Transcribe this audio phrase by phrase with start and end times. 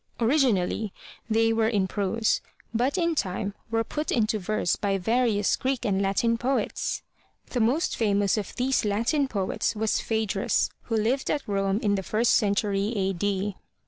[0.19, 0.91] Originally
[1.29, 2.41] they were in prose,
[2.73, 7.03] but in time were put into verse by various Greek and Latin poets.
[7.51, 11.75] The most famous of these Latin poets was Phaedrus who lived at Rome in M
[11.75, 13.13] Y BOOK HOUSE the first century A.
[13.13, 13.57] D.